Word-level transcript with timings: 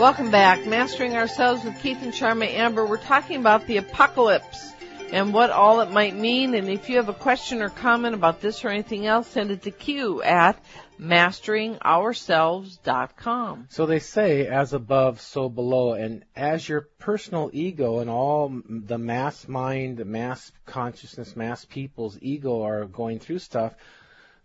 Welcome 0.00 0.30
back. 0.30 0.66
Mastering 0.66 1.14
Ourselves 1.14 1.62
with 1.62 1.78
Keith 1.82 2.02
and 2.02 2.14
Charmaine 2.14 2.54
Amber. 2.54 2.86
We're 2.86 2.96
talking 2.96 3.36
about 3.36 3.66
the 3.66 3.76
apocalypse 3.76 4.72
and 5.12 5.34
what 5.34 5.50
all 5.50 5.82
it 5.82 5.90
might 5.90 6.16
mean. 6.16 6.54
And 6.54 6.70
if 6.70 6.88
you 6.88 6.96
have 6.96 7.10
a 7.10 7.14
question 7.14 7.60
or 7.60 7.68
comment 7.68 8.14
about 8.14 8.40
this 8.40 8.64
or 8.64 8.70
anything 8.70 9.04
else, 9.04 9.28
send 9.28 9.50
it 9.50 9.64
to 9.64 9.70
Q 9.70 10.22
at 10.22 10.58
masteringourselves.com. 10.98 13.66
So 13.68 13.84
they 13.84 13.98
say, 13.98 14.46
as 14.46 14.72
above, 14.72 15.20
so 15.20 15.50
below. 15.50 15.92
And 15.92 16.24
as 16.34 16.66
your 16.66 16.88
personal 16.98 17.50
ego 17.52 17.98
and 17.98 18.08
all 18.08 18.50
the 18.66 18.96
mass 18.96 19.46
mind, 19.48 20.02
mass 20.06 20.50
consciousness, 20.64 21.36
mass 21.36 21.66
people's 21.66 22.16
ego 22.22 22.62
are 22.62 22.86
going 22.86 23.18
through 23.18 23.40
stuff, 23.40 23.74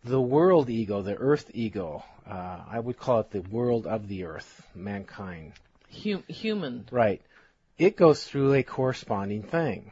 the 0.06 0.22
world 0.22 0.70
ego, 0.70 1.02
the 1.02 1.16
earth 1.16 1.50
ego, 1.54 2.04
uh, 2.30 2.60
I 2.70 2.80
would 2.80 2.98
call 2.98 3.22
it 3.22 3.32
the 3.32 3.42
world 3.42 3.88
of 3.88 4.08
the 4.08 4.26
earth, 4.26 4.66
mankind. 4.76 5.54
Hum- 5.92 6.24
human. 6.28 6.88
Right. 6.92 7.22
It 7.78 7.98
goes 7.98 8.24
through 8.24 8.54
a 8.54 8.64
corresponding 8.64 9.44
thing. 9.44 9.92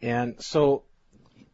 And 0.00 0.42
so 0.42 0.82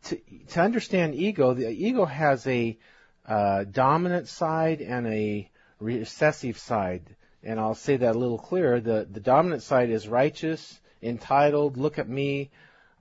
to, 0.05 0.19
to 0.49 0.61
understand 0.61 1.15
ego, 1.15 1.55
the 1.55 1.69
ego 1.69 2.07
has 2.07 2.47
a 2.47 2.79
uh, 3.27 3.65
dominant 3.65 4.29
side 4.29 4.81
and 4.81 5.07
a 5.07 5.51
recessive 5.79 6.59
side. 6.59 7.15
And 7.43 7.61
I'll 7.61 7.75
say 7.75 7.99
that 7.99 8.17
a 8.17 8.19
little 8.19 8.39
clearer. 8.39 8.81
The, 8.81 9.07
the 9.11 9.21
dominant 9.21 9.63
side 9.63 9.91
is 9.91 10.09
righteous, 10.09 10.81
entitled, 11.03 11.77
look 11.77 11.99
at 11.99 12.09
me, 12.09 12.51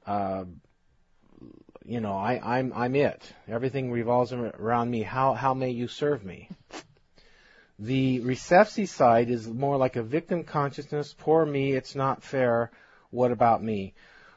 uh, 0.05 0.43
you 1.87 2.01
know, 2.01 2.17
I, 2.17 2.41
I'm 2.43 2.73
I'm 2.75 2.95
it. 2.95 3.21
Everything 3.47 3.91
revolves 3.91 4.33
around 4.33 4.91
me. 4.91 5.03
How 5.03 5.33
how 5.33 5.53
may 5.53 5.69
you 5.69 5.87
serve 5.87 6.25
me? 6.25 6.49
The 7.79 8.19
recessive 8.19 8.89
side 8.89 9.29
is 9.29 9.47
more 9.47 9.77
like 9.77 9.95
a 9.95 10.03
victim 10.03 10.43
consciousness. 10.43 11.15
Poor 11.17 11.45
me, 11.45 11.71
it's 11.71 11.95
not 11.95 12.23
fair. 12.23 12.71
What 13.09 13.31
about 13.31 13.63
me? 13.63 13.93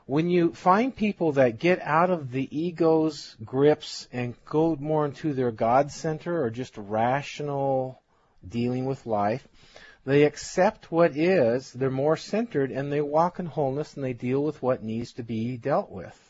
When 0.06 0.30
you 0.30 0.52
find 0.52 0.94
people 0.94 1.32
that 1.32 1.58
get 1.58 1.80
out 1.82 2.10
of 2.10 2.30
the 2.30 2.48
ego's 2.56 3.36
grips 3.44 4.06
and 4.12 4.34
go 4.44 4.76
more 4.78 5.06
into 5.06 5.32
their 5.32 5.50
God 5.50 5.90
center 5.90 6.42
or 6.42 6.50
just 6.50 6.76
rational 6.76 8.00
dealing 8.46 8.86
with 8.86 9.06
life, 9.06 9.46
they 10.04 10.22
accept 10.22 10.92
what 10.92 11.16
is, 11.16 11.72
they're 11.72 11.90
more 11.90 12.16
centered, 12.16 12.70
and 12.70 12.92
they 12.92 13.00
walk 13.00 13.38
in 13.38 13.46
wholeness 13.46 13.94
and 13.94 14.04
they 14.04 14.12
deal 14.12 14.42
with 14.42 14.62
what 14.62 14.84
needs 14.84 15.14
to 15.14 15.22
be 15.22 15.56
dealt 15.56 15.90
with. 15.90 16.29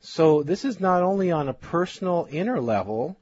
So 0.00 0.42
this 0.42 0.64
is 0.64 0.80
not 0.80 1.02
only 1.02 1.30
on 1.30 1.48
a 1.48 1.54
personal 1.54 2.28
inner 2.30 2.60
level, 2.60 3.16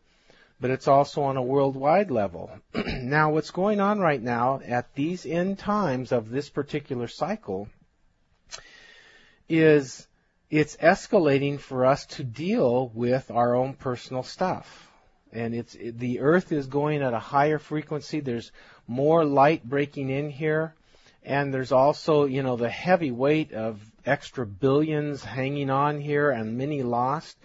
but 0.61 0.71
it's 0.71 0.89
also 0.89 1.23
on 1.23 1.37
a 1.37 1.43
worldwide 1.43 2.11
level. 2.11 2.51
now, 2.75 3.33
what's 3.33 3.51
going 3.51 3.81
on 3.81 3.99
right 3.99 4.23
now 4.23 4.61
at 4.65 4.95
these 4.95 5.27
end 5.27 5.59
times 5.59 6.13
of 6.13 6.31
this 6.31 6.49
particular 6.49 7.09
cycle 7.09 7.69
is 9.49 10.07
it's 10.51 10.77
escalating 10.77 11.59
for 11.59 11.85
us 11.85 12.07
to 12.07 12.25
deal 12.25 12.91
with 12.95 13.31
our 13.31 13.55
own 13.55 13.75
personal 13.75 14.23
stuff. 14.23 14.91
And 15.33 15.55
it's 15.55 15.75
it, 15.75 15.99
the 15.99 16.21
earth 16.21 16.53
is 16.53 16.67
going 16.67 17.03
at 17.03 17.13
a 17.13 17.19
higher 17.19 17.59
frequency. 17.59 18.21
There's 18.21 18.53
more 18.87 19.25
light 19.25 19.65
breaking 19.65 20.11
in 20.11 20.31
here 20.31 20.75
and 21.25 21.53
there's 21.53 21.73
also, 21.73 22.27
you 22.27 22.43
know, 22.43 22.57
the 22.57 22.69
heavy 22.69 23.11
weight 23.11 23.53
of 23.53 23.81
extra 24.07 24.47
billions 24.47 25.25
hanging 25.25 25.71
on 25.71 26.01
here 26.01 26.31
and 26.31 26.59
many 26.59 26.83
lost. 26.83 27.37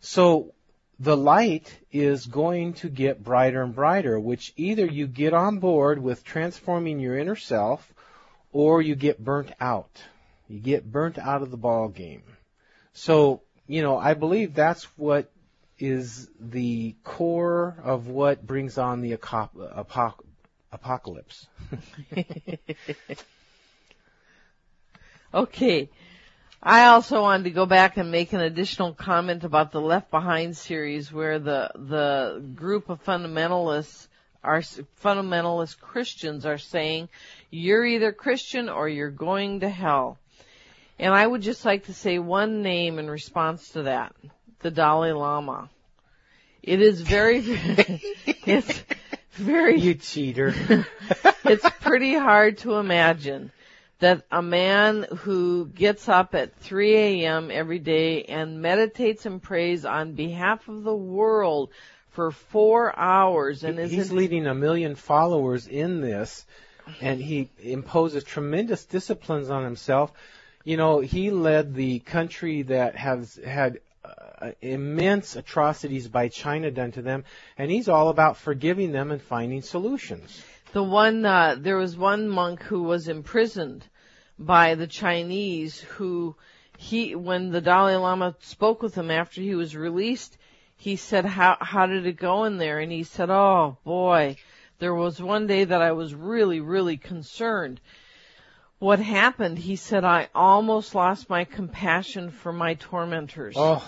So 0.00 0.54
the 0.98 1.16
light 1.16 1.78
is 1.92 2.26
going 2.26 2.74
to 2.74 2.88
get 2.88 3.22
brighter 3.22 3.62
and 3.62 3.74
brighter, 3.74 4.18
which 4.18 4.52
either 4.56 4.86
you 4.86 5.06
get 5.06 5.34
on 5.34 5.58
board 5.58 6.02
with 6.02 6.24
transforming 6.24 7.00
your 7.00 7.18
inner 7.18 7.36
self 7.36 7.92
or 8.52 8.80
you 8.80 8.94
get 8.94 9.22
burnt 9.22 9.52
out. 9.60 10.02
You 10.48 10.60
get 10.60 10.90
burnt 10.90 11.18
out 11.18 11.42
of 11.42 11.50
the 11.50 11.56
ball 11.56 11.88
game. 11.88 12.22
So, 12.92 13.42
you 13.66 13.82
know, 13.82 13.98
I 13.98 14.14
believe 14.14 14.54
that's 14.54 14.84
what 14.96 15.30
is 15.78 16.30
the 16.40 16.94
core 17.04 17.76
of 17.82 18.08
what 18.08 18.46
brings 18.46 18.78
on 18.78 19.02
the 19.02 19.12
apocalypse. 20.72 21.46
okay. 25.32 25.88
I 26.62 26.86
also 26.86 27.22
wanted 27.22 27.44
to 27.44 27.50
go 27.50 27.66
back 27.66 27.96
and 27.96 28.10
make 28.10 28.32
an 28.32 28.40
additional 28.40 28.92
comment 28.92 29.44
about 29.44 29.70
the 29.70 29.80
Left 29.80 30.10
Behind 30.10 30.56
series 30.56 31.12
where 31.12 31.38
the, 31.38 31.70
the 31.74 32.42
group 32.54 32.88
of 32.88 33.04
fundamentalists 33.04 34.08
are, 34.42 34.60
fundamentalist 34.60 35.78
Christians 35.80 36.46
are 36.46 36.58
saying, 36.58 37.08
you're 37.50 37.84
either 37.84 38.12
Christian 38.12 38.68
or 38.68 38.88
you're 38.88 39.10
going 39.10 39.60
to 39.60 39.68
hell. 39.68 40.18
And 40.98 41.14
I 41.14 41.26
would 41.26 41.42
just 41.42 41.64
like 41.64 41.86
to 41.86 41.94
say 41.94 42.18
one 42.18 42.62
name 42.62 42.98
in 42.98 43.08
response 43.08 43.70
to 43.70 43.84
that. 43.84 44.14
The 44.60 44.70
Dalai 44.70 45.12
Lama. 45.12 45.68
It 46.62 46.80
is 46.80 47.00
very, 47.00 47.42
it's 47.44 48.82
very, 49.34 49.78
you 49.78 49.94
cheater. 49.94 50.54
it's 51.44 51.68
pretty 51.80 52.14
hard 52.14 52.58
to 52.58 52.74
imagine 52.74 53.52
that 53.98 54.24
a 54.30 54.42
man 54.42 55.06
who 55.18 55.66
gets 55.66 56.08
up 56.08 56.34
at 56.34 56.56
3 56.56 56.94
a.m. 56.96 57.50
every 57.50 57.78
day 57.78 58.24
and 58.24 58.60
meditates 58.60 59.26
and 59.26 59.42
prays 59.42 59.84
on 59.84 60.12
behalf 60.12 60.68
of 60.68 60.82
the 60.82 60.94
world 60.94 61.70
for 62.10 62.30
four 62.30 62.98
hours 62.98 63.62
and 63.64 63.78
is 63.78 63.90
he's 63.90 64.12
leading 64.12 64.46
a 64.46 64.54
million 64.54 64.94
followers 64.94 65.66
in 65.66 66.00
this 66.00 66.46
and 67.00 67.20
he 67.20 67.50
imposes 67.62 68.24
tremendous 68.24 68.84
disciplines 68.86 69.50
on 69.50 69.64
himself 69.64 70.12
you 70.64 70.78
know 70.78 71.00
he 71.00 71.30
led 71.30 71.74
the 71.74 71.98
country 71.98 72.62
that 72.62 72.96
has 72.96 73.38
had 73.44 73.80
uh, 74.40 74.50
immense 74.60 75.36
atrocities 75.36 76.08
by 76.08 76.28
China 76.28 76.70
done 76.70 76.92
to 76.92 77.02
them 77.02 77.24
and 77.58 77.70
he's 77.70 77.88
all 77.88 78.08
about 78.08 78.36
forgiving 78.36 78.92
them 78.92 79.10
and 79.10 79.22
finding 79.22 79.62
solutions 79.62 80.42
the 80.76 80.82
one, 80.82 81.24
uh, 81.24 81.56
there 81.58 81.78
was 81.78 81.96
one 81.96 82.28
monk 82.28 82.62
who 82.62 82.82
was 82.82 83.08
imprisoned 83.08 83.86
by 84.38 84.74
the 84.74 84.86
Chinese 84.86 85.80
who 85.80 86.36
he, 86.76 87.14
when 87.14 87.50
the 87.50 87.62
Dalai 87.62 87.96
Lama 87.96 88.36
spoke 88.40 88.82
with 88.82 88.94
him 88.94 89.10
after 89.10 89.40
he 89.40 89.54
was 89.54 89.74
released, 89.74 90.36
he 90.76 90.96
said, 90.96 91.24
how, 91.24 91.56
how 91.60 91.86
did 91.86 92.04
it 92.04 92.18
go 92.18 92.44
in 92.44 92.58
there? 92.58 92.78
And 92.78 92.92
he 92.92 93.04
said, 93.04 93.30
oh 93.30 93.78
boy, 93.84 94.36
there 94.78 94.94
was 94.94 95.18
one 95.18 95.46
day 95.46 95.64
that 95.64 95.80
I 95.80 95.92
was 95.92 96.14
really, 96.14 96.60
really 96.60 96.98
concerned. 96.98 97.80
What 98.78 98.98
happened, 98.98 99.58
he 99.58 99.76
said, 99.76 100.04
I 100.04 100.28
almost 100.34 100.94
lost 100.94 101.30
my 101.30 101.44
compassion 101.44 102.30
for 102.30 102.52
my 102.52 102.74
tormentors. 102.74 103.54
Oh. 103.56 103.82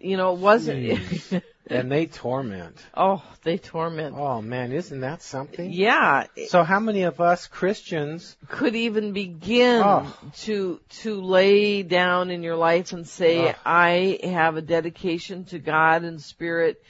You 0.00 0.16
know, 0.16 0.32
it 0.32 0.40
wasn't, 0.40 1.00
and 1.66 1.92
they 1.92 2.06
torment. 2.06 2.76
Oh, 2.96 3.22
they 3.44 3.58
torment. 3.58 4.16
Oh 4.18 4.42
man, 4.42 4.72
isn't 4.72 5.00
that 5.00 5.22
something? 5.22 5.70
Yeah. 5.72 6.26
So 6.48 6.64
how 6.64 6.80
many 6.80 7.02
of 7.02 7.20
us 7.20 7.46
Christians 7.46 8.36
could 8.48 8.74
even 8.74 9.12
begin 9.12 9.82
oh. 9.84 10.16
to 10.42 10.80
to 11.02 11.20
lay 11.20 11.82
down 11.84 12.30
in 12.30 12.42
your 12.42 12.56
life 12.56 12.92
and 12.92 13.06
say, 13.06 13.52
oh. 13.52 13.54
I 13.64 14.18
have 14.24 14.56
a 14.56 14.62
dedication 14.62 15.44
to 15.46 15.58
God 15.58 16.02
and 16.02 16.20
Spirit 16.20 16.82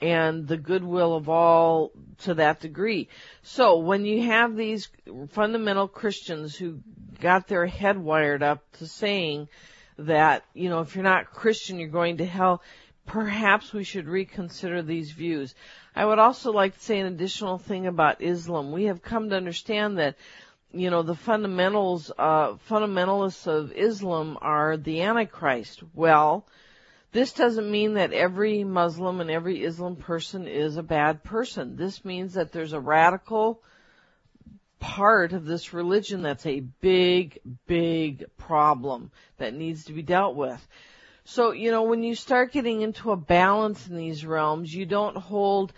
and 0.00 0.46
the 0.46 0.56
goodwill 0.56 1.16
of 1.16 1.28
all 1.28 1.90
to 2.18 2.34
that 2.34 2.60
degree. 2.60 3.08
So 3.42 3.78
when 3.78 4.04
you 4.04 4.22
have 4.22 4.56
these 4.56 4.88
fundamental 5.30 5.88
Christians 5.88 6.54
who 6.54 6.80
got 7.20 7.48
their 7.48 7.66
head 7.66 7.98
wired 7.98 8.42
up 8.42 8.62
to 8.78 8.86
saying 8.86 9.48
that, 9.98 10.44
you 10.54 10.68
know, 10.68 10.80
if 10.80 10.94
you're 10.94 11.04
not 11.04 11.32
Christian, 11.32 11.78
you're 11.78 11.88
going 11.88 12.18
to 12.18 12.24
hell, 12.24 12.62
perhaps 13.06 13.72
we 13.72 13.84
should 13.84 14.06
reconsider 14.06 14.82
these 14.82 15.10
views. 15.10 15.54
I 15.96 16.04
would 16.04 16.20
also 16.20 16.52
like 16.52 16.74
to 16.74 16.84
say 16.84 17.00
an 17.00 17.06
additional 17.06 17.58
thing 17.58 17.86
about 17.86 18.22
Islam. 18.22 18.70
We 18.70 18.84
have 18.84 19.02
come 19.02 19.30
to 19.30 19.36
understand 19.36 19.98
that, 19.98 20.14
you 20.72 20.90
know, 20.90 21.02
the 21.02 21.16
fundamentals, 21.16 22.12
uh, 22.16 22.52
fundamentalists 22.70 23.48
of 23.48 23.72
Islam 23.72 24.38
are 24.40 24.76
the 24.76 25.02
Antichrist. 25.02 25.82
Well, 25.94 26.46
this 27.12 27.32
doesn't 27.32 27.70
mean 27.70 27.94
that 27.94 28.12
every 28.12 28.64
Muslim 28.64 29.20
and 29.20 29.30
every 29.30 29.64
Islam 29.64 29.96
person 29.96 30.46
is 30.46 30.76
a 30.76 30.82
bad 30.82 31.24
person. 31.24 31.76
This 31.76 32.04
means 32.04 32.34
that 32.34 32.52
there's 32.52 32.74
a 32.74 32.80
radical 32.80 33.62
part 34.78 35.32
of 35.32 35.44
this 35.44 35.72
religion 35.72 36.22
that's 36.22 36.46
a 36.46 36.60
big, 36.60 37.40
big 37.66 38.24
problem 38.36 39.10
that 39.38 39.54
needs 39.54 39.84
to 39.84 39.92
be 39.92 40.02
dealt 40.02 40.36
with. 40.36 40.66
So, 41.24 41.52
you 41.52 41.70
know, 41.70 41.82
when 41.82 42.02
you 42.02 42.14
start 42.14 42.52
getting 42.52 42.82
into 42.82 43.10
a 43.10 43.16
balance 43.16 43.86
in 43.86 43.96
these 43.96 44.24
realms, 44.24 44.74
you 44.74 44.86
don't 44.86 45.16
hold 45.16 45.72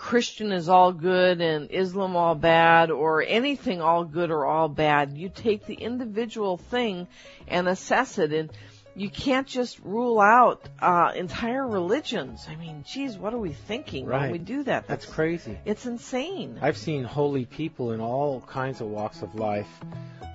Christian 0.00 0.50
is 0.50 0.70
all 0.70 0.94
good 0.94 1.42
and 1.42 1.70
Islam 1.70 2.16
all 2.16 2.34
bad 2.34 2.90
or 2.90 3.22
anything 3.22 3.82
all 3.82 4.04
good 4.04 4.30
or 4.30 4.46
all 4.46 4.68
bad. 4.68 5.18
You 5.18 5.28
take 5.28 5.66
the 5.66 5.74
individual 5.74 6.56
thing 6.56 7.06
and 7.46 7.68
assess 7.68 8.18
it 8.18 8.32
and 8.32 8.50
you 9.00 9.08
can't 9.08 9.46
just 9.46 9.78
rule 9.78 10.20
out 10.20 10.68
uh, 10.82 11.12
entire 11.16 11.66
religions. 11.66 12.46
I 12.50 12.54
mean, 12.56 12.84
geez, 12.86 13.16
what 13.16 13.32
are 13.32 13.38
we 13.38 13.52
thinking 13.52 14.04
right. 14.04 14.24
when 14.24 14.32
we 14.32 14.38
do 14.38 14.62
that? 14.64 14.86
That's, 14.86 15.06
That's 15.06 15.14
crazy. 15.14 15.58
It's 15.64 15.86
insane. 15.86 16.58
I've 16.60 16.76
seen 16.76 17.04
holy 17.04 17.46
people 17.46 17.92
in 17.92 18.00
all 18.02 18.42
kinds 18.42 18.82
of 18.82 18.88
walks 18.88 19.22
of 19.22 19.34
life, 19.34 19.68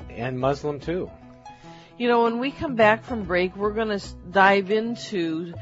and 0.10 0.40
Muslim 0.40 0.80
too. 0.80 1.12
You 2.00 2.08
know, 2.08 2.24
when 2.24 2.40
we 2.40 2.50
come 2.50 2.74
back 2.76 3.04
from 3.04 3.26
break, 3.26 3.56
we're 3.56 3.74
going 3.74 4.00
to 4.00 4.04
dive 4.32 4.72
into 4.72 5.54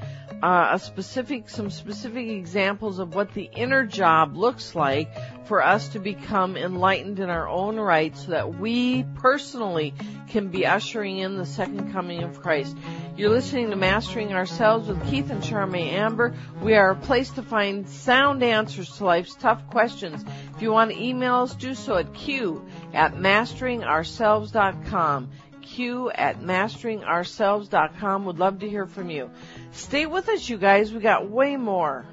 uh, 0.44 0.72
a 0.74 0.80
specific, 0.80 1.50
some 1.50 1.70
specific 1.70 2.28
examples 2.28 3.00
of 3.00 3.16
what 3.16 3.34
the 3.34 3.50
inner 3.56 3.86
job 3.86 4.36
looks 4.36 4.76
like 4.76 5.10
for 5.46 5.64
us 5.64 5.88
to 5.88 6.00
become 6.00 6.58
enlightened 6.58 7.22
in 7.22 7.30
our 7.30 7.48
own 7.48 7.78
right 7.78 8.18
so 8.18 8.32
that 8.32 8.60
we 8.60 9.06
personally 9.16 9.94
can 10.28 10.50
be 10.50 10.66
ushering 10.66 11.20
in 11.20 11.38
the 11.38 11.46
second 11.46 11.94
coming 11.94 12.24
of 12.24 12.42
Christ. 12.42 12.76
You're 13.16 13.30
listening 13.30 13.70
to 13.70 13.78
Mastering 13.78 14.34
Ourselves 14.34 14.90
with 14.90 15.10
Keith 15.10 15.30
and 15.30 15.42
Charmaine 15.42 15.94
Amber. 15.94 16.36
We 16.62 16.76
are 16.76 16.90
a 16.90 16.96
place 16.98 17.30
to 17.32 17.42
find 17.42 17.88
sound 17.88 18.44
answers 18.44 18.98
to 18.98 19.06
life's 19.06 19.36
tough 19.36 19.66
questions. 19.70 20.26
If 20.56 20.62
you 20.62 20.74
want 20.74 20.92
to 20.92 21.02
email 21.02 21.36
us, 21.36 21.56
do 21.56 21.74
so 21.74 21.96
at 21.96 22.14
q 22.14 22.68
at 22.94 23.14
masteringourselves.com 23.14 25.30
q 25.64 26.12
at 26.12 26.42
masteringourselves.com. 26.42 28.26
Would 28.26 28.40
love 28.40 28.60
to 28.60 28.70
hear 28.70 28.86
from 28.86 29.10
you. 29.10 29.32
Stay 29.72 30.06
with 30.06 30.30
us, 30.30 30.48
you 30.48 30.58
guys. 30.58 30.94
We 30.94 31.00
got 31.00 31.30
way 31.30 31.58
more. 31.58 32.06